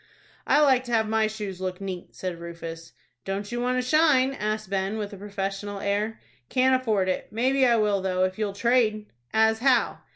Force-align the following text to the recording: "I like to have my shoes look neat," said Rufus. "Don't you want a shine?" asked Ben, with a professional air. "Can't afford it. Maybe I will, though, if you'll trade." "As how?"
"I 0.47 0.61
like 0.61 0.83
to 0.85 0.91
have 0.93 1.07
my 1.07 1.27
shoes 1.27 1.61
look 1.61 1.79
neat," 1.79 2.15
said 2.15 2.39
Rufus. 2.39 2.93
"Don't 3.23 3.51
you 3.51 3.61
want 3.61 3.77
a 3.77 3.83
shine?" 3.83 4.33
asked 4.33 4.67
Ben, 4.67 4.97
with 4.97 5.13
a 5.13 5.17
professional 5.17 5.79
air. 5.79 6.19
"Can't 6.49 6.73
afford 6.73 7.07
it. 7.07 7.27
Maybe 7.29 7.67
I 7.67 7.75
will, 7.75 8.01
though, 8.01 8.23
if 8.23 8.39
you'll 8.39 8.53
trade." 8.53 9.05
"As 9.31 9.59
how?" 9.59 9.99